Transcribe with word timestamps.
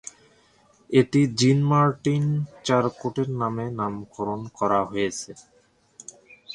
এটি 0.89 1.21
জিন-মার্টিন 1.39 2.25
চারকোটের 2.65 3.29
নামে 3.41 3.65
নামকরণ 3.79 4.41
করা 4.57 4.81
হয়েছে। 4.89 5.31